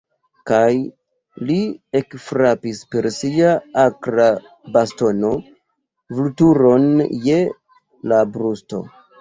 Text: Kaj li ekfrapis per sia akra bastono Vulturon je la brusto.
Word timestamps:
Kaj 0.51 0.69
li 1.49 1.57
ekfrapis 1.99 2.79
per 2.95 3.09
sia 3.19 3.51
akra 3.83 4.27
bastono 4.79 5.35
Vulturon 6.21 6.89
je 7.29 7.39
la 8.13 8.25
brusto. 8.37 8.83